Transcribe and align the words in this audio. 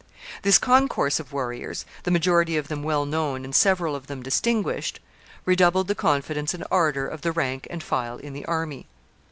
This 0.41 0.57
concourse 0.57 1.19
of 1.19 1.31
warriors, 1.31 1.85
the 2.05 2.09
majority 2.09 2.57
of 2.57 2.69
them 2.69 2.81
well 2.81 3.05
known 3.05 3.45
and 3.45 3.53
several 3.53 3.95
of 3.95 4.07
them 4.07 4.23
distinguished, 4.23 4.99
redoubled 5.45 5.87
the 5.87 5.93
confidence 5.93 6.55
and 6.55 6.63
ardor 6.71 7.07
of 7.07 7.21
the 7.21 7.31
rank 7.31 7.67
and 7.69 7.83
file 7.83 8.17
in 8.17 8.33
the 8.33 8.45
army. 8.47 8.87